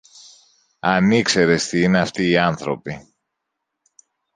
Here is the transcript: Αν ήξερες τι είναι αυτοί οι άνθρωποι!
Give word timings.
Αν 0.79 1.11
ήξερες 1.11 1.67
τι 1.67 1.81
είναι 1.81 1.99
αυτοί 1.99 2.29
οι 2.29 2.37
άνθρωποι! 2.37 3.13